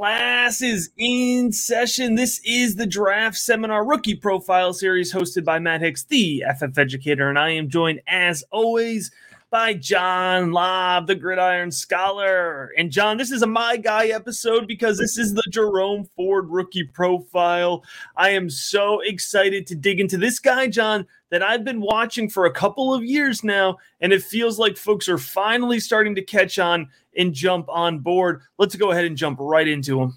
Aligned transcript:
Class 0.00 0.62
is 0.62 0.88
in 0.96 1.52
session. 1.52 2.14
This 2.14 2.40
is 2.42 2.76
the 2.76 2.86
Draft 2.86 3.36
Seminar 3.36 3.86
Rookie 3.86 4.14
Profile 4.14 4.72
Series 4.72 5.12
hosted 5.12 5.44
by 5.44 5.58
Matt 5.58 5.82
Hicks, 5.82 6.04
the 6.04 6.42
FF 6.58 6.78
Educator, 6.78 7.28
and 7.28 7.38
I 7.38 7.50
am 7.50 7.68
joined, 7.68 8.00
as 8.08 8.42
always, 8.50 9.10
by 9.50 9.74
John 9.74 10.52
Lobb, 10.52 11.08
the 11.08 11.16
Gridiron 11.16 11.72
Scholar. 11.72 12.70
And 12.78 12.92
John, 12.92 13.16
this 13.16 13.32
is 13.32 13.42
a 13.42 13.46
My 13.46 13.76
Guy 13.76 14.06
episode 14.06 14.68
because 14.68 14.98
this 14.98 15.18
is 15.18 15.34
the 15.34 15.42
Jerome 15.50 16.08
Ford 16.14 16.48
Rookie 16.48 16.84
Profile. 16.84 17.84
I 18.16 18.30
am 18.30 18.48
so 18.48 19.00
excited 19.00 19.66
to 19.66 19.74
dig 19.74 19.98
into 19.98 20.16
this 20.16 20.38
guy, 20.38 20.68
John, 20.68 21.06
that 21.30 21.42
I've 21.42 21.64
been 21.64 21.80
watching 21.80 22.30
for 22.30 22.46
a 22.46 22.52
couple 22.52 22.94
of 22.94 23.04
years 23.04 23.42
now, 23.42 23.78
and 24.00 24.12
it 24.12 24.22
feels 24.22 24.58
like 24.58 24.76
folks 24.76 25.08
are 25.08 25.18
finally 25.18 25.80
starting 25.80 26.14
to 26.14 26.22
catch 26.22 26.58
on 26.60 26.88
and 27.16 27.34
jump 27.34 27.68
on 27.68 27.98
board. 27.98 28.42
Let's 28.56 28.76
go 28.76 28.92
ahead 28.92 29.04
and 29.04 29.16
jump 29.16 29.38
right 29.40 29.66
into 29.66 30.00
him. 30.00 30.16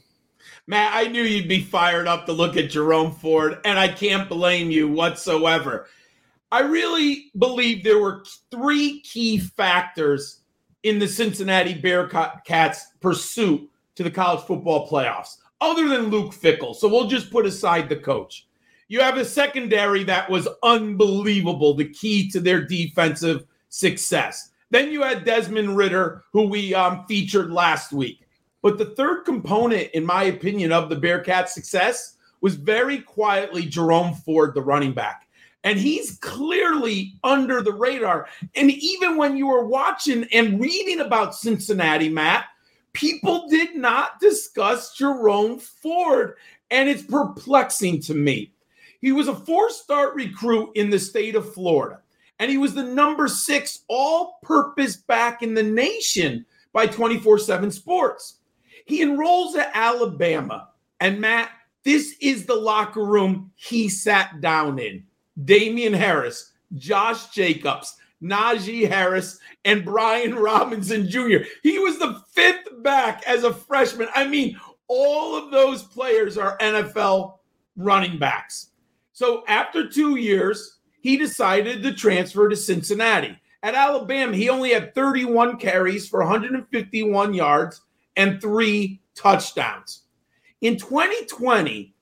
Matt, 0.67 0.95
I 0.95 1.07
knew 1.07 1.23
you'd 1.23 1.49
be 1.49 1.61
fired 1.61 2.07
up 2.07 2.27
to 2.27 2.33
look 2.33 2.55
at 2.55 2.69
Jerome 2.69 3.11
Ford, 3.11 3.59
and 3.65 3.79
I 3.79 3.87
can't 3.87 4.29
blame 4.29 4.69
you 4.69 4.87
whatsoever. 4.87 5.87
I 6.53 6.59
really 6.59 7.31
believe 7.39 7.83
there 7.83 7.97
were 7.97 8.23
three 8.51 8.99
key 8.99 9.39
factors 9.39 10.41
in 10.83 10.99
the 10.99 11.07
Cincinnati 11.07 11.73
Bearcats' 11.73 12.83
pursuit 13.01 13.67
to 13.95 14.03
the 14.03 14.11
college 14.11 14.45
football 14.45 14.87
playoffs, 14.87 15.37
other 15.61 15.89
than 15.89 16.11
Luke 16.11 16.31
Fickell. 16.31 16.75
So 16.75 16.87
we'll 16.87 17.07
just 17.07 17.31
put 17.31 17.47
aside 17.47 17.89
the 17.89 17.95
coach. 17.95 18.47
You 18.87 18.99
have 18.99 19.17
a 19.17 19.25
secondary 19.25 20.03
that 20.03 20.29
was 20.29 20.47
unbelievable, 20.61 21.73
the 21.73 21.89
key 21.89 22.29
to 22.29 22.39
their 22.39 22.61
defensive 22.61 23.45
success. 23.69 24.51
Then 24.69 24.91
you 24.91 25.01
had 25.01 25.25
Desmond 25.25 25.75
Ridder, 25.75 26.23
who 26.33 26.43
we 26.43 26.75
um, 26.75 27.05
featured 27.07 27.51
last 27.51 27.91
week. 27.91 28.27
But 28.61 28.77
the 28.77 28.93
third 28.93 29.23
component, 29.23 29.89
in 29.93 30.05
my 30.05 30.25
opinion, 30.25 30.71
of 30.71 30.89
the 30.89 30.97
Bearcats' 30.97 31.49
success 31.49 32.17
was 32.41 32.53
very 32.53 32.99
quietly 32.99 33.65
Jerome 33.65 34.13
Ford, 34.13 34.53
the 34.53 34.61
running 34.61 34.93
back. 34.93 35.27
And 35.63 35.79
he's 35.79 36.17
clearly 36.17 37.13
under 37.23 37.61
the 37.61 37.71
radar. 37.71 38.27
And 38.55 38.69
even 38.69 39.15
when 39.15 39.37
you 39.37 39.47
were 39.47 39.65
watching 39.65 40.25
and 40.33 40.59
reading 40.59 40.99
about 40.99 41.35
Cincinnati, 41.35 42.09
Matt, 42.09 42.45
people 42.91 43.47
did 43.49 43.75
not 43.75 44.19
discuss 44.19 44.95
Jerome 44.95 45.59
Ford. 45.59 46.35
And 46.69 46.89
it's 46.89 47.03
perplexing 47.03 48.01
to 48.01 48.13
me. 48.13 48.53
He 49.03 49.11
was 49.11 49.27
a 49.27 49.35
four 49.35 49.69
star 49.69 50.15
recruit 50.15 50.71
in 50.75 50.89
the 50.89 50.97
state 50.97 51.35
of 51.35 51.53
Florida, 51.53 51.99
and 52.39 52.49
he 52.49 52.57
was 52.57 52.73
the 52.73 52.83
number 52.83 53.27
six 53.27 53.81
all 53.89 54.39
purpose 54.41 54.95
back 54.95 55.43
in 55.43 55.53
the 55.53 55.61
nation 55.61 56.45
by 56.71 56.87
24 56.87 57.39
7 57.39 57.69
Sports. 57.69 58.37
He 58.85 59.01
enrolls 59.01 59.57
at 59.57 59.71
Alabama, 59.73 60.69
and 61.01 61.19
Matt, 61.19 61.49
this 61.83 62.15
is 62.21 62.45
the 62.45 62.55
locker 62.55 63.03
room 63.03 63.51
he 63.55 63.89
sat 63.89 64.39
down 64.39 64.79
in. 64.79 65.03
Damien 65.45 65.93
Harris, 65.93 66.53
Josh 66.75 67.29
Jacobs, 67.29 67.95
Najee 68.21 68.87
Harris, 68.87 69.39
and 69.65 69.83
Brian 69.83 70.35
Robinson 70.35 71.09
Jr. 71.09 71.39
He 71.61 71.79
was 71.79 71.99
the 71.99 72.21
fifth 72.31 72.67
back 72.83 73.23
as 73.27 73.43
a 73.43 73.53
freshman. 73.53 74.07
I 74.15 74.27
mean, 74.27 74.59
all 74.87 75.35
of 75.35 75.51
those 75.51 75.83
players 75.83 76.37
are 76.37 76.57
NFL 76.59 77.37
running 77.75 78.17
backs. 78.17 78.69
So 79.11 79.43
after 79.47 79.89
two 79.89 80.15
years, 80.15 80.79
he 81.01 81.17
decided 81.17 81.83
to 81.83 81.93
transfer 81.93 82.47
to 82.49 82.55
Cincinnati. 82.55 83.37
At 83.61 83.75
Alabama, 83.75 84.35
he 84.35 84.49
only 84.49 84.71
had 84.71 84.93
31 84.93 85.57
carries 85.57 86.07
for 86.07 86.19
151 86.19 87.33
yards 87.33 87.81
and 88.15 88.41
three 88.41 89.01
touchdowns. 89.15 90.03
In 90.61 90.77
2020, 90.77 91.93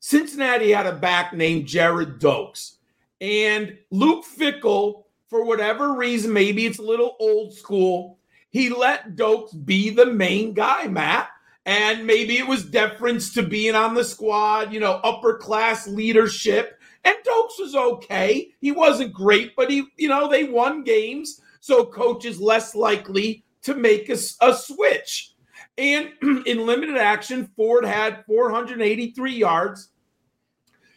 Cincinnati 0.00 0.72
had 0.72 0.86
a 0.86 0.92
back 0.92 1.32
named 1.32 1.66
Gerrid 1.66 2.18
Doaks. 2.18 2.75
And 3.20 3.78
Luke 3.90 4.24
Fickell, 4.24 5.04
for 5.28 5.44
whatever 5.44 5.94
reason, 5.94 6.32
maybe 6.32 6.66
it's 6.66 6.78
a 6.78 6.82
little 6.82 7.16
old 7.18 7.54
school, 7.54 8.18
he 8.50 8.70
let 8.70 9.16
Doaks 9.16 9.52
be 9.52 9.90
the 9.90 10.06
main 10.06 10.54
guy, 10.54 10.86
Matt 10.86 11.28
and 11.66 12.06
maybe 12.06 12.38
it 12.38 12.46
was 12.46 12.64
deference 12.64 13.34
to 13.34 13.42
being 13.42 13.74
on 13.74 13.94
the 13.94 14.04
squad, 14.04 14.72
you 14.72 14.78
know, 14.78 15.00
upper 15.02 15.36
class 15.36 15.88
leadership. 15.88 16.80
And 17.04 17.16
Doaks 17.24 17.58
was 17.58 17.74
okay. 17.74 18.52
He 18.60 18.70
wasn't 18.70 19.12
great, 19.12 19.56
but 19.56 19.68
he, 19.68 19.84
you 19.96 20.08
know, 20.08 20.28
they 20.28 20.44
won 20.44 20.84
games. 20.84 21.40
So 21.60 21.84
coach 21.84 22.24
is 22.24 22.40
less 22.40 22.76
likely 22.76 23.44
to 23.62 23.74
make 23.74 24.08
a, 24.08 24.16
a 24.40 24.54
switch. 24.54 25.34
And 25.76 26.12
in 26.46 26.66
limited 26.66 26.96
action, 26.96 27.50
Ford 27.56 27.84
had 27.84 28.24
483 28.26 29.32
yards, 29.32 29.88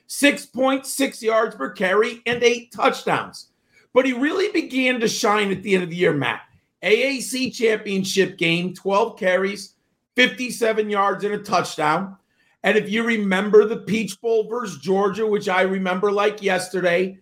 6.6 0.09 1.22
yards 1.22 1.56
per 1.56 1.70
carry, 1.70 2.22
and 2.25 2.44
eight 2.44 2.72
touchdowns. 2.72 3.50
But 3.94 4.06
he 4.06 4.14
really 4.14 4.52
began 4.52 5.00
to 5.00 5.08
shine 5.08 5.52
at 5.52 5.64
the 5.64 5.75
end 5.75 5.84
of 5.84 5.90
the 5.90 5.96
year, 5.96 6.14
Matt. 6.14 6.42
AAC 6.84 7.53
championship 7.53 8.38
game, 8.38 8.74
12 8.74 9.19
carries, 9.19 9.75
57 10.16 10.90
yards 10.90 11.24
and 11.24 11.34
a 11.34 11.40
touchdown. 11.40 12.18
And 12.64 12.78
if 12.78 12.90
you 12.90 13.03
remember 13.03 13.66
the 13.66 13.78
Peach 13.78 14.19
Bowl 14.19 14.50
versus 14.50 14.80
Georgia, 14.80 15.25
which 15.25 15.48
I 15.48 15.62
remember 15.62 16.12
like 16.12 16.42
yesterday, 16.42 17.19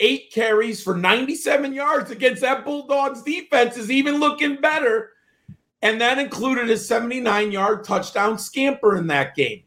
eight 0.00 0.32
carries 0.32 0.82
for 0.82 0.96
97 0.96 1.72
yards 1.72 2.10
against 2.10 2.42
that 2.42 2.64
Bulldogs 2.64 3.22
defense 3.22 3.76
is 3.76 3.90
even 3.90 4.20
looking 4.20 4.60
better. 4.60 5.10
And 5.82 6.00
that 6.00 6.18
included 6.18 6.70
a 6.70 6.76
79 6.76 7.52
yard 7.52 7.84
touchdown 7.84 8.38
scamper 8.38 8.96
in 8.96 9.08
that 9.08 9.34
game. 9.34 9.62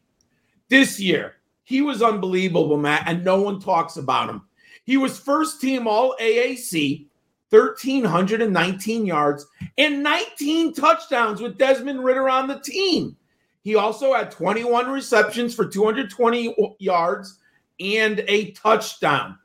This 0.69 0.99
year, 0.99 1.35
he 1.71 1.81
was 1.81 2.01
unbelievable, 2.01 2.75
Matt, 2.75 3.07
and 3.07 3.23
no 3.23 3.41
one 3.41 3.59
talks 3.59 3.95
about 3.95 4.29
him. 4.29 4.41
He 4.83 4.97
was 4.97 5.17
first 5.17 5.61
team 5.61 5.87
all 5.87 6.15
AAC, 6.19 7.07
1,319 7.49 9.05
yards, 9.05 9.47
and 9.77 10.03
19 10.03 10.73
touchdowns 10.73 11.39
with 11.39 11.57
Desmond 11.57 12.03
Ridder 12.03 12.29
on 12.29 12.49
the 12.49 12.59
team. 12.59 13.15
He 13.61 13.75
also 13.75 14.13
had 14.13 14.31
21 14.31 14.89
receptions 14.89 15.55
for 15.55 15.65
220 15.65 16.75
yards 16.79 17.39
and 17.79 18.21
a 18.27 18.51
touchdown. 18.51 19.37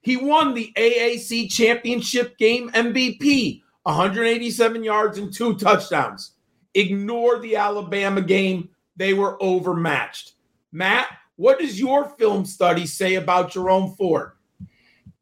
He 0.00 0.16
won 0.16 0.54
the 0.54 0.72
AAC 0.76 1.52
championship 1.52 2.36
game 2.36 2.70
MVP, 2.72 3.62
187 3.84 4.82
yards 4.82 5.18
and 5.18 5.32
two 5.32 5.54
touchdowns. 5.54 6.32
Ignore 6.74 7.38
the 7.38 7.54
Alabama 7.54 8.22
game, 8.22 8.70
they 8.96 9.14
were 9.14 9.40
overmatched. 9.40 10.32
Matt, 10.72 11.06
what 11.40 11.58
does 11.58 11.80
your 11.80 12.04
film 12.18 12.44
study 12.44 12.84
say 12.84 13.14
about 13.14 13.50
Jerome 13.50 13.94
Ford? 13.94 14.32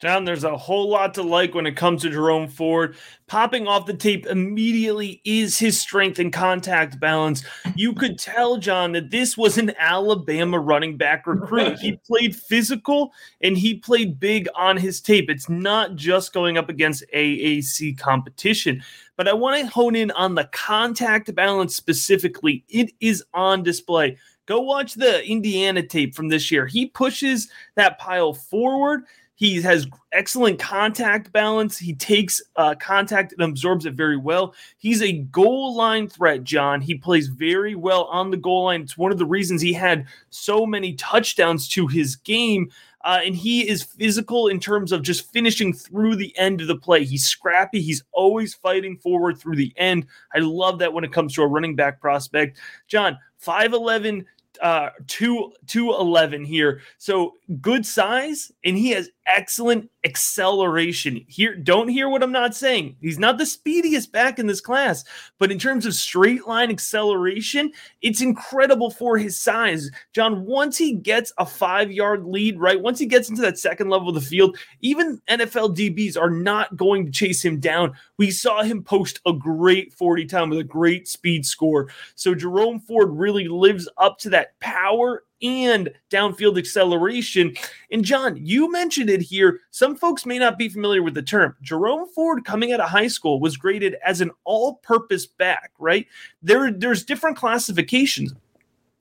John, 0.01 0.25
there's 0.25 0.43
a 0.43 0.57
whole 0.57 0.89
lot 0.89 1.15
to 1.15 1.23
like 1.23 1.55
when 1.55 1.65
it 1.65 1.77
comes 1.77 2.03
to 2.03 2.11
Jerome 2.11 2.49
Ford. 2.49 2.97
Popping 3.29 3.69
off 3.69 3.87
the 3.87 3.95
tape 3.95 4.27
immediately 4.27 5.21
is 5.25 5.61
his 5.61 5.81
strength 5.81 6.19
and 6.19 6.33
contact 6.33 6.99
balance. 6.99 7.45
You 7.77 7.93
could 7.93 8.19
tell, 8.19 8.57
John, 8.57 8.93
that 8.93 9.13
this 9.13 9.37
was 9.37 9.59
an 9.59 9.73
Alabama 9.79 10.59
running 10.59 10.97
back 10.97 11.25
recruit. 11.25 11.79
He 11.79 12.01
played 12.05 12.35
physical 12.35 13.13
and 13.41 13.57
he 13.57 13.77
played 13.77 14.19
big 14.19 14.49
on 14.57 14.77
his 14.77 15.01
tape. 15.01 15.31
It's 15.31 15.49
not 15.49 15.95
just 15.95 16.33
going 16.33 16.59
up 16.59 16.69
against 16.69 17.05
AAC 17.15 17.97
competition, 17.97 18.83
but 19.17 19.29
I 19.29 19.35
want 19.35 19.61
to 19.61 19.71
hone 19.71 19.95
in 19.95 20.11
on 20.13 20.35
the 20.35 20.49
contact 20.53 21.33
balance 21.37 21.77
specifically. 21.77 22.65
It 22.69 22.91
is 22.99 23.23
on 23.35 23.63
display. 23.63 24.17
Go 24.49 24.63
watch 24.63 24.95
the 24.95 25.23
Indiana 25.29 25.83
tape 25.83 26.15
from 26.15 26.29
this 26.29 26.51
year. 26.51 26.67
He 26.67 26.87
pushes 26.87 27.49
that 27.75 27.99
pile 27.99 28.33
forward 28.33 29.05
he 29.39 29.63
has 29.63 29.87
excellent 30.11 30.59
contact 30.59 31.31
balance. 31.31 31.79
He 31.79 31.95
takes 31.95 32.43
uh, 32.57 32.75
contact 32.75 33.33
and 33.33 33.43
absorbs 33.43 33.87
it 33.87 33.95
very 33.95 34.17
well. 34.17 34.53
He's 34.79 35.01
a 35.01 35.13
goal 35.13 35.77
line 35.77 36.09
threat, 36.09 36.43
John. 36.43 36.81
He 36.81 36.97
plays 36.97 37.29
very 37.29 37.77
well 37.77 38.07
on 38.07 38.33
the 38.33 38.37
goal 38.37 38.65
line. 38.65 38.81
It's 38.81 38.99
one 38.99 39.13
of 39.13 39.19
the 39.19 39.25
reasons 39.25 39.63
he 39.63 39.73
had 39.73 40.09
so 40.31 40.67
many 40.67 40.95
touchdowns 40.95 41.69
to 41.69 41.87
his 41.87 42.17
game. 42.17 42.73
Uh, 43.05 43.21
and 43.25 43.37
he 43.37 43.69
is 43.69 43.85
physical 43.85 44.49
in 44.49 44.59
terms 44.59 44.91
of 44.91 45.03
just 45.03 45.31
finishing 45.33 45.73
through 45.73 46.17
the 46.17 46.37
end 46.37 46.61
of 46.61 46.67
the 46.67 46.77
play. 46.77 47.05
He's 47.05 47.25
scrappy. 47.25 47.81
He's 47.81 48.03
always 48.11 48.55
fighting 48.55 48.97
forward 48.97 49.39
through 49.39 49.55
the 49.55 49.73
end. 49.77 50.07
I 50.35 50.41
love 50.41 50.81
that 50.81 50.93
when 50.93 51.05
it 51.05 51.13
comes 51.13 51.33
to 51.35 51.43
a 51.43 51.47
running 51.47 51.77
back 51.77 52.01
prospect. 52.01 52.59
John, 52.89 53.17
5'11, 53.41 54.25
uh, 54.63 54.91
two 55.07 55.53
two 55.67 55.91
eleven 55.91 56.45
here. 56.45 56.81
So 56.99 57.35
good 57.61 57.85
size, 57.87 58.53
and 58.65 58.77
he 58.77 58.91
has 58.91 59.11
excellent 59.27 59.91
acceleration. 60.09 61.23
Here, 61.29 61.55
don't 61.55 61.89
hear 61.89 62.09
what 62.09 62.23
I'm 62.23 62.33
not 62.33 62.57
saying. 62.57 62.97
He's 63.01 63.19
not 63.19 63.37
the 63.37 63.45
speediest 63.45 64.11
back 64.11 64.39
in 64.39 64.47
this 64.47 64.61
class, 64.61 65.05
but 65.39 65.53
in 65.53 65.59
terms 65.59 65.85
of 65.85 65.95
straight 65.95 66.47
line 66.47 66.71
acceleration, 66.71 67.71
it's 68.01 68.23
incredible 68.23 68.91
for 68.91 69.19
his 69.19 69.39
size. 69.39 69.91
John, 70.15 70.47
once 70.47 70.79
he 70.79 70.95
gets 70.95 71.33
a 71.37 71.45
five 71.45 71.93
yard 71.93 72.25
lead, 72.25 72.59
right? 72.59 72.81
Once 72.81 72.99
he 72.99 73.07
gets 73.07 73.29
into 73.29 73.43
that 73.43 73.59
second 73.59 73.91
level 73.91 74.09
of 74.09 74.15
the 74.15 74.21
field, 74.21 74.57
even 74.81 75.21
NFL 75.29 75.77
DBs 75.77 76.17
are 76.19 76.31
not 76.31 76.77
going 76.77 77.05
to 77.05 77.13
chase 77.13 77.45
him 77.45 77.61
down. 77.61 77.95
We 78.17 78.31
saw 78.31 78.63
him 78.63 78.83
post 78.83 79.21
a 79.27 79.33
great 79.33 79.93
40 79.93 80.25
time 80.25 80.51
with 80.51 80.59
a 80.59 80.65
great 80.65 81.07
speed 81.07 81.45
score. 81.45 81.89
So 82.15 82.35
Jerome 82.35 82.81
Ford 82.81 83.11
really 83.13 83.47
lives 83.47 83.89
up 83.99 84.19
to 84.21 84.31
that 84.31 84.59
power 84.61 85.25
and 85.43 85.91
downfield 86.11 86.59
acceleration. 86.59 87.55
And 87.91 88.05
John, 88.05 88.37
you 88.37 88.71
mentioned 88.71 89.11
it 89.11 89.23
here. 89.23 89.61
Some 89.71 89.97
folks 89.97 90.27
may 90.27 90.39
not 90.39 90.59
be 90.59 90.69
familiar 90.69 91.03
with 91.03 91.15
the 91.15 91.23
term. 91.23 91.57
Jerome 91.63 92.09
Ford, 92.15 92.45
coming 92.45 92.73
out 92.73 92.81
of 92.81 92.89
high 92.89 93.09
school, 93.09 93.41
was 93.41 93.57
graded 93.57 93.97
as 94.05 94.21
an 94.21 94.31
all 94.45 94.77
purpose 94.77 95.27
back, 95.27 95.73
right? 95.79 96.07
There, 96.43 96.73
there's 96.73 97.05
different 97.05 97.37
classifications. 97.37 98.35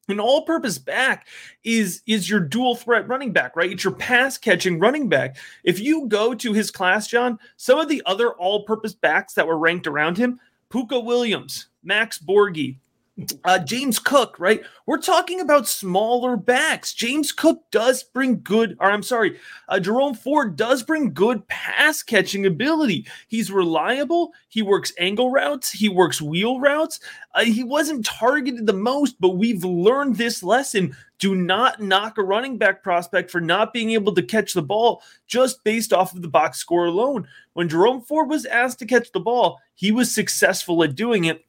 An 0.09 0.21
all-purpose 0.21 0.77
back 0.77 1.27
is 1.65 2.01
is 2.07 2.29
your 2.29 2.39
dual 2.39 2.75
threat 2.75 3.07
running 3.09 3.33
back, 3.33 3.57
right? 3.57 3.71
It's 3.71 3.83
your 3.83 3.93
pass 3.93 4.37
catching 4.37 4.79
running 4.79 5.09
back. 5.09 5.35
If 5.65 5.81
you 5.81 6.07
go 6.07 6.33
to 6.33 6.53
his 6.53 6.71
class, 6.71 7.07
John, 7.07 7.37
some 7.57 7.77
of 7.77 7.89
the 7.89 8.01
other 8.05 8.31
all-purpose 8.31 8.93
backs 8.93 9.33
that 9.33 9.45
were 9.45 9.57
ranked 9.57 9.85
around 9.85 10.17
him, 10.17 10.39
Pooka 10.69 11.03
Williams, 11.03 11.67
Max 11.83 12.19
Borghi, 12.19 12.77
uh, 13.43 13.59
James 13.59 13.97
Cook, 13.99 14.35
right? 14.39 14.61
We're 14.85 14.99
talking 14.99 15.41
about 15.41 15.67
smaller 15.67 16.37
backs. 16.37 16.93
James 16.93 17.31
Cook 17.31 17.63
does 17.71 18.03
bring 18.03 18.41
good, 18.41 18.77
or 18.79 18.91
I'm 18.91 19.03
sorry, 19.03 19.39
uh, 19.69 19.79
Jerome 19.79 20.13
Ford 20.13 20.55
does 20.55 20.83
bring 20.83 21.13
good 21.13 21.47
pass 21.47 22.03
catching 22.03 22.45
ability. 22.45 23.07
He's 23.27 23.51
reliable. 23.51 24.33
He 24.49 24.61
works 24.61 24.93
angle 24.99 25.31
routes. 25.31 25.71
He 25.71 25.89
works 25.89 26.21
wheel 26.21 26.59
routes. 26.59 26.99
Uh, 27.33 27.45
he 27.45 27.63
wasn't 27.63 28.05
targeted 28.05 28.65
the 28.65 28.73
most, 28.73 29.19
but 29.19 29.37
we've 29.37 29.63
learned 29.63 30.15
this 30.15 30.43
lesson. 30.43 30.95
Do 31.19 31.33
not 31.33 31.81
knock 31.81 32.19
a 32.19 32.23
running 32.23 32.59
back 32.59 32.83
prospect 32.83 33.31
for 33.31 33.41
not 33.41 33.73
being 33.73 33.91
able 33.91 34.13
to 34.13 34.21
catch 34.21 34.53
the 34.53 34.61
ball 34.61 35.01
just 35.25 35.63
based 35.63 35.91
off 35.91 36.15
of 36.15 36.21
the 36.21 36.27
box 36.27 36.59
score 36.59 36.85
alone. 36.85 37.27
When 37.53 37.67
Jerome 37.67 38.01
Ford 38.01 38.29
was 38.29 38.45
asked 38.45 38.77
to 38.79 38.85
catch 38.85 39.11
the 39.11 39.19
ball, 39.19 39.59
he 39.73 39.91
was 39.91 40.13
successful 40.13 40.83
at 40.83 40.93
doing 40.93 41.25
it 41.25 41.46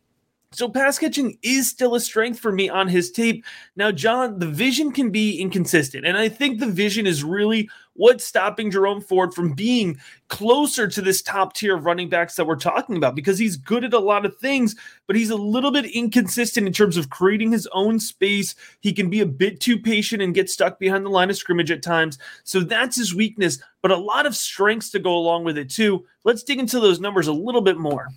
so 0.52 0.66
pass 0.66 0.98
catching 0.98 1.38
is 1.42 1.68
still 1.68 1.94
a 1.94 2.00
strength 2.00 2.40
for 2.40 2.50
me 2.50 2.70
on 2.70 2.88
his 2.88 3.10
tape. 3.10 3.44
Now, 3.76 3.92
John, 3.92 4.38
the 4.38 4.46
vision 4.46 4.92
can 4.92 5.10
be 5.10 5.38
inconsistent. 5.38 6.06
And 6.06 6.16
I 6.16 6.30
think 6.30 6.58
the 6.58 6.66
vision 6.66 7.06
is 7.06 7.22
really 7.22 7.68
what's 7.92 8.24
stopping 8.24 8.70
Jerome 8.70 9.02
Ford 9.02 9.34
from 9.34 9.52
being 9.52 9.98
closer 10.28 10.88
to 10.88 11.02
this 11.02 11.20
top 11.20 11.52
tier 11.52 11.76
of 11.76 11.84
running 11.84 12.08
backs 12.08 12.36
that 12.36 12.46
we're 12.46 12.56
talking 12.56 12.96
about 12.96 13.14
because 13.14 13.38
he's 13.38 13.56
good 13.56 13.84
at 13.84 13.92
a 13.92 13.98
lot 13.98 14.24
of 14.24 14.38
things, 14.38 14.74
but 15.06 15.16
he's 15.16 15.28
a 15.28 15.36
little 15.36 15.70
bit 15.70 15.84
inconsistent 15.84 16.66
in 16.66 16.72
terms 16.72 16.96
of 16.96 17.10
creating 17.10 17.52
his 17.52 17.68
own 17.72 18.00
space. 18.00 18.54
He 18.80 18.94
can 18.94 19.10
be 19.10 19.20
a 19.20 19.26
bit 19.26 19.60
too 19.60 19.78
patient 19.78 20.22
and 20.22 20.34
get 20.34 20.48
stuck 20.48 20.78
behind 20.78 21.04
the 21.04 21.10
line 21.10 21.28
of 21.28 21.36
scrimmage 21.36 21.70
at 21.70 21.82
times. 21.82 22.18
So 22.44 22.60
that's 22.60 22.96
his 22.96 23.14
weakness, 23.14 23.58
but 23.82 23.90
a 23.90 23.96
lot 23.96 24.24
of 24.24 24.34
strengths 24.34 24.90
to 24.92 24.98
go 24.98 25.14
along 25.14 25.44
with 25.44 25.58
it 25.58 25.68
too. 25.68 26.06
Let's 26.24 26.42
dig 26.42 26.58
into 26.58 26.80
those 26.80 27.00
numbers 27.00 27.26
a 27.26 27.32
little 27.32 27.60
bit 27.60 27.76
more. 27.76 28.08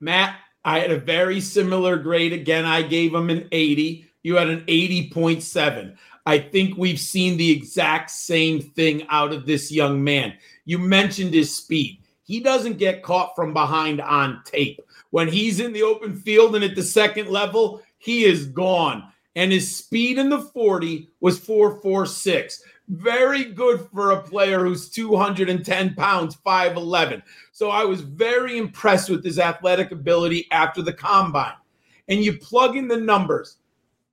Matt, 0.00 0.36
I 0.64 0.80
had 0.80 0.90
a 0.90 0.98
very 0.98 1.40
similar 1.40 1.96
grade. 1.96 2.32
Again, 2.32 2.64
I 2.64 2.82
gave 2.82 3.14
him 3.14 3.30
an 3.30 3.48
80. 3.52 4.08
You 4.22 4.36
had 4.36 4.48
an 4.48 4.60
80.7. 4.62 5.96
I 6.26 6.38
think 6.38 6.78
we've 6.78 6.98
seen 6.98 7.36
the 7.36 7.50
exact 7.50 8.10
same 8.10 8.60
thing 8.60 9.06
out 9.10 9.32
of 9.32 9.44
this 9.44 9.70
young 9.70 10.02
man. 10.02 10.34
You 10.64 10.78
mentioned 10.78 11.34
his 11.34 11.54
speed. 11.54 12.00
He 12.22 12.40
doesn't 12.40 12.78
get 12.78 13.02
caught 13.02 13.36
from 13.36 13.52
behind 13.52 14.00
on 14.00 14.42
tape. 14.46 14.80
When 15.10 15.28
he's 15.28 15.60
in 15.60 15.74
the 15.74 15.82
open 15.82 16.16
field 16.16 16.54
and 16.54 16.64
at 16.64 16.74
the 16.74 16.82
second 16.82 17.28
level, 17.28 17.82
he 17.98 18.24
is 18.24 18.46
gone. 18.46 19.04
And 19.36 19.52
his 19.52 19.76
speed 19.76 20.18
in 20.18 20.30
the 20.30 20.40
40 20.40 21.10
was 21.20 21.38
446. 21.38 22.62
Very 22.88 23.44
good 23.44 23.88
for 23.92 24.10
a 24.10 24.22
player 24.22 24.64
who's 24.64 24.90
210 24.90 25.94
pounds, 25.94 26.36
5'11. 26.44 27.22
So 27.52 27.70
I 27.70 27.84
was 27.84 28.02
very 28.02 28.58
impressed 28.58 29.08
with 29.08 29.24
his 29.24 29.38
athletic 29.38 29.90
ability 29.90 30.46
after 30.50 30.82
the 30.82 30.92
combine. 30.92 31.54
And 32.08 32.22
you 32.22 32.38
plug 32.38 32.76
in 32.76 32.88
the 32.88 32.98
numbers. 32.98 33.56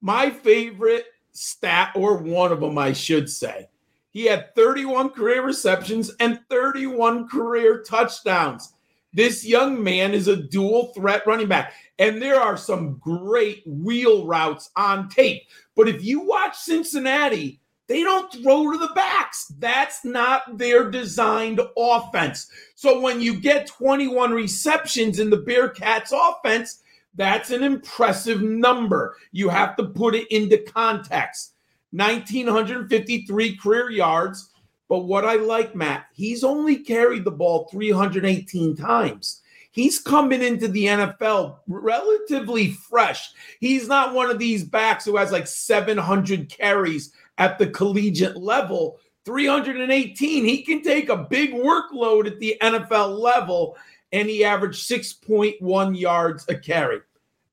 My 0.01 0.29
favorite 0.29 1.05
stat, 1.31 1.91
or 1.95 2.17
one 2.17 2.51
of 2.51 2.61
them, 2.61 2.77
I 2.77 2.93
should 2.93 3.29
say, 3.29 3.67
he 4.11 4.25
had 4.25 4.53
31 4.55 5.11
career 5.11 5.43
receptions 5.43 6.11
and 6.19 6.39
31 6.49 7.27
career 7.27 7.81
touchdowns. 7.81 8.73
This 9.13 9.45
young 9.45 9.81
man 9.81 10.13
is 10.13 10.27
a 10.27 10.35
dual 10.35 10.93
threat 10.93 11.25
running 11.27 11.47
back. 11.47 11.73
And 11.99 12.21
there 12.21 12.39
are 12.39 12.57
some 12.57 12.97
great 12.99 13.63
wheel 13.65 14.25
routes 14.25 14.69
on 14.75 15.09
tape. 15.09 15.43
But 15.75 15.89
if 15.89 16.03
you 16.03 16.21
watch 16.21 16.57
Cincinnati, 16.57 17.60
they 17.91 18.03
don't 18.03 18.31
throw 18.31 18.71
to 18.71 18.77
the 18.77 18.93
backs. 18.95 19.51
That's 19.59 20.05
not 20.05 20.57
their 20.57 20.89
designed 20.89 21.59
offense. 21.77 22.49
So 22.75 23.01
when 23.01 23.19
you 23.19 23.37
get 23.37 23.67
21 23.67 24.31
receptions 24.31 25.19
in 25.19 25.29
the 25.29 25.39
Bearcats 25.39 26.13
offense, 26.13 26.83
that's 27.15 27.51
an 27.51 27.63
impressive 27.63 28.41
number. 28.41 29.17
You 29.33 29.49
have 29.49 29.75
to 29.75 29.83
put 29.83 30.15
it 30.15 30.33
into 30.33 30.59
context. 30.59 31.55
1953 31.91 33.57
career 33.57 33.91
yards. 33.91 34.51
But 34.87 34.99
what 34.99 35.25
I 35.25 35.35
like, 35.35 35.75
Matt, 35.75 36.05
he's 36.13 36.45
only 36.45 36.77
carried 36.77 37.25
the 37.25 37.31
ball 37.31 37.67
318 37.73 38.77
times. 38.77 39.41
He's 39.71 39.99
coming 39.99 40.41
into 40.41 40.69
the 40.69 40.85
NFL 40.85 41.57
relatively 41.67 42.71
fresh. 42.71 43.31
He's 43.59 43.89
not 43.89 44.13
one 44.13 44.29
of 44.29 44.39
these 44.39 44.63
backs 44.63 45.03
who 45.03 45.17
has 45.17 45.33
like 45.33 45.47
700 45.47 46.47
carries 46.47 47.13
at 47.41 47.57
the 47.57 47.65
collegiate 47.65 48.37
level. 48.37 48.99
318. 49.25 50.45
He 50.45 50.61
can 50.61 50.83
take 50.83 51.09
a 51.09 51.17
big 51.17 51.53
workload 51.53 52.27
at 52.27 52.39
the 52.39 52.55
NFL 52.61 53.19
level, 53.19 53.75
and 54.11 54.29
he 54.29 54.43
averaged 54.43 54.87
6.1 54.87 55.99
yards 55.99 56.45
a 56.49 56.55
carry. 56.55 56.99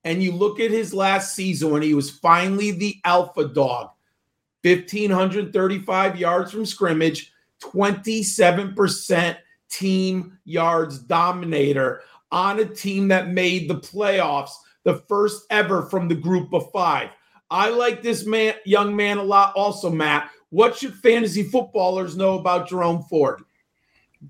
And 0.04 0.22
you 0.22 0.32
look 0.32 0.60
at 0.60 0.70
his 0.70 0.92
last 0.92 1.34
season 1.34 1.70
when 1.70 1.80
he 1.80 1.94
was 1.94 2.10
finally 2.10 2.70
the 2.70 2.98
alpha 3.04 3.48
dog 3.48 3.90
1,535 4.62 6.18
yards 6.18 6.52
from 6.52 6.66
scrimmage, 6.66 7.32
27% 7.62 9.36
team 9.70 10.38
yards 10.44 10.98
dominator 10.98 12.02
on 12.30 12.60
a 12.60 12.64
team 12.64 13.08
that 13.08 13.30
made 13.30 13.68
the 13.68 13.76
playoffs, 13.76 14.52
the 14.84 14.96
first 15.08 15.44
ever 15.50 15.82
from 15.86 16.08
the 16.08 16.14
group 16.14 16.52
of 16.52 16.70
five. 16.72 17.08
I 17.50 17.70
like 17.70 18.02
this 18.02 18.26
man, 18.26 18.54
young 18.64 18.94
man, 18.94 19.18
a 19.18 19.22
lot. 19.22 19.54
Also, 19.56 19.90
Matt, 19.90 20.30
what 20.50 20.76
should 20.76 20.94
fantasy 20.94 21.42
footballers 21.42 22.16
know 22.16 22.38
about 22.38 22.68
Jerome 22.68 23.02
Ford? 23.04 23.42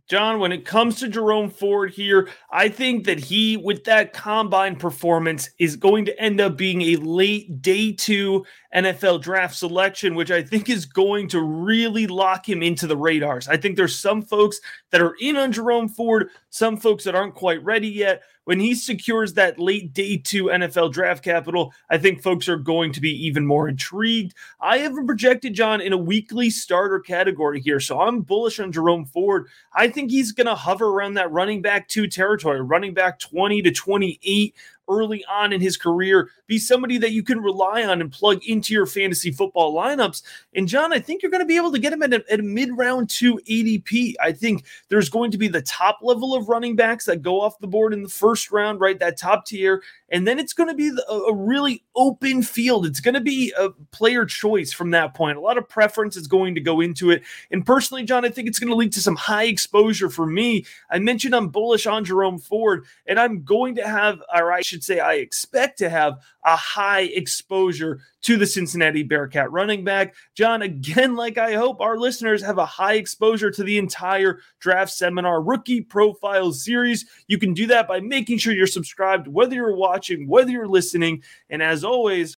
John, 0.06 0.38
when 0.38 0.52
it 0.52 0.66
comes 0.66 0.96
to 0.96 1.08
Jerome 1.08 1.48
Ford 1.48 1.90
here, 1.90 2.28
I 2.50 2.68
think 2.68 3.06
that 3.06 3.18
he, 3.18 3.56
with 3.56 3.84
that 3.84 4.12
combine 4.12 4.76
performance, 4.76 5.48
is 5.58 5.76
going 5.76 6.04
to 6.04 6.20
end 6.20 6.42
up 6.42 6.58
being 6.58 6.82
a 6.82 6.96
late 6.96 7.62
day 7.62 7.92
two 7.92 8.44
NFL 8.74 9.22
draft 9.22 9.56
selection, 9.56 10.14
which 10.14 10.30
I 10.30 10.42
think 10.42 10.68
is 10.68 10.84
going 10.84 11.28
to 11.28 11.40
really 11.40 12.06
lock 12.06 12.46
him 12.46 12.62
into 12.62 12.86
the 12.86 12.98
radars. 12.98 13.48
I 13.48 13.56
think 13.56 13.76
there's 13.76 13.98
some 13.98 14.20
folks 14.20 14.60
that 14.90 15.00
are 15.00 15.14
in 15.20 15.36
on 15.36 15.52
Jerome 15.52 15.88
Ford, 15.88 16.28
some 16.50 16.76
folks 16.76 17.04
that 17.04 17.14
aren't 17.14 17.34
quite 17.34 17.64
ready 17.64 17.88
yet 17.88 18.22
when 18.48 18.60
he 18.60 18.74
secures 18.74 19.34
that 19.34 19.58
late 19.58 19.92
day 19.92 20.16
two 20.16 20.44
NFL 20.44 20.90
draft 20.90 21.22
capital, 21.22 21.74
I 21.90 21.98
think 21.98 22.22
folks 22.22 22.48
are 22.48 22.56
going 22.56 22.92
to 22.92 23.00
be 23.02 23.10
even 23.26 23.44
more 23.44 23.68
intrigued. 23.68 24.32
I 24.58 24.78
have 24.78 24.96
him 24.96 25.06
projected, 25.06 25.52
John, 25.52 25.82
in 25.82 25.92
a 25.92 25.98
weekly 25.98 26.48
starter 26.48 26.98
category 26.98 27.60
here. 27.60 27.78
So 27.78 28.00
I'm 28.00 28.22
bullish 28.22 28.58
on 28.58 28.72
Jerome 28.72 29.04
Ford. 29.04 29.48
I 29.74 29.88
think 29.88 30.10
he's 30.10 30.32
going 30.32 30.46
to 30.46 30.54
hover 30.54 30.86
around 30.86 31.12
that 31.14 31.30
running 31.30 31.60
back 31.60 31.88
two 31.88 32.06
territory, 32.06 32.62
running 32.62 32.94
back 32.94 33.18
20 33.18 33.60
to 33.60 33.70
28 33.70 34.54
early 34.88 35.24
on 35.28 35.52
in 35.52 35.60
his 35.60 35.76
career, 35.76 36.30
be 36.46 36.58
somebody 36.58 36.98
that 36.98 37.12
you 37.12 37.22
can 37.22 37.40
rely 37.40 37.84
on 37.84 38.00
and 38.00 38.10
plug 38.10 38.44
into 38.44 38.72
your 38.72 38.86
fantasy 38.86 39.30
football 39.30 39.74
lineups. 39.74 40.22
And 40.54 40.68
John, 40.68 40.92
I 40.92 41.00
think 41.00 41.22
you're 41.22 41.30
going 41.30 41.42
to 41.42 41.46
be 41.46 41.56
able 41.56 41.72
to 41.72 41.78
get 41.78 41.92
him 41.92 42.02
at 42.02 42.12
a, 42.12 42.24
at 42.30 42.40
a 42.40 42.42
mid 42.42 42.76
round 42.76 43.10
two 43.10 43.40
ADP. 43.48 44.14
I 44.20 44.32
think 44.32 44.64
there's 44.88 45.08
going 45.08 45.30
to 45.30 45.38
be 45.38 45.48
the 45.48 45.62
top 45.62 45.98
level 46.02 46.34
of 46.34 46.48
running 46.48 46.76
backs 46.76 47.04
that 47.06 47.22
go 47.22 47.40
off 47.40 47.58
the 47.58 47.66
board 47.66 47.92
in 47.92 48.02
the 48.02 48.08
first 48.08 48.50
round, 48.50 48.80
right? 48.80 48.98
That 48.98 49.18
top 49.18 49.46
tier. 49.46 49.82
And 50.10 50.26
then 50.26 50.38
it's 50.38 50.54
going 50.54 50.68
to 50.68 50.74
be 50.74 50.90
a, 51.08 51.12
a 51.12 51.34
really 51.34 51.84
open 51.94 52.42
field. 52.42 52.86
It's 52.86 53.00
going 53.00 53.14
to 53.14 53.20
be 53.20 53.52
a 53.58 53.70
player 53.92 54.24
choice 54.24 54.72
from 54.72 54.90
that 54.92 55.14
point. 55.14 55.36
A 55.36 55.40
lot 55.40 55.58
of 55.58 55.68
preference 55.68 56.16
is 56.16 56.26
going 56.26 56.54
to 56.54 56.60
go 56.60 56.80
into 56.80 57.10
it. 57.10 57.22
And 57.50 57.64
personally, 57.64 58.04
John, 58.04 58.24
I 58.24 58.30
think 58.30 58.48
it's 58.48 58.58
going 58.58 58.70
to 58.70 58.76
lead 58.76 58.92
to 58.92 59.02
some 59.02 59.16
high 59.16 59.44
exposure 59.44 60.08
for 60.08 60.26
me. 60.26 60.64
I 60.90 60.98
mentioned 60.98 61.34
I'm 61.34 61.48
bullish 61.48 61.86
on 61.86 62.04
Jerome 62.04 62.38
Ford, 62.38 62.86
and 63.06 63.18
I'm 63.20 63.42
going 63.42 63.74
to 63.76 63.86
have, 63.86 64.20
or 64.34 64.52
I 64.52 64.62
should 64.62 64.77
should 64.78 64.84
say, 64.84 65.00
I 65.00 65.14
expect 65.14 65.78
to 65.78 65.90
have 65.90 66.20
a 66.44 66.54
high 66.54 67.02
exposure 67.02 68.00
to 68.22 68.36
the 68.36 68.46
Cincinnati 68.46 69.02
Bearcat 69.02 69.50
running 69.50 69.82
back. 69.84 70.14
John, 70.34 70.62
again, 70.62 71.16
like 71.16 71.36
I 71.36 71.54
hope 71.54 71.80
our 71.80 71.98
listeners 71.98 72.42
have 72.42 72.58
a 72.58 72.66
high 72.66 72.94
exposure 72.94 73.50
to 73.50 73.64
the 73.64 73.76
entire 73.76 74.38
draft 74.60 74.92
seminar 74.92 75.42
rookie 75.42 75.80
profile 75.80 76.52
series. 76.52 77.06
You 77.26 77.38
can 77.38 77.54
do 77.54 77.66
that 77.66 77.88
by 77.88 77.98
making 78.00 78.38
sure 78.38 78.54
you're 78.54 78.68
subscribed, 78.68 79.26
whether 79.26 79.54
you're 79.54 79.74
watching, 79.74 80.28
whether 80.28 80.50
you're 80.50 80.68
listening. 80.68 81.24
And 81.50 81.60
as 81.60 81.82
always, 81.82 82.36